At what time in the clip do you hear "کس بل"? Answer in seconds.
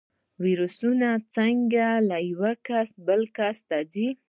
2.67-3.21